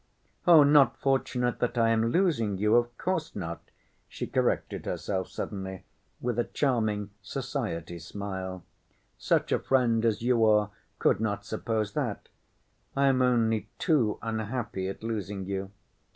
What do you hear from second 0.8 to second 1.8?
fortunate that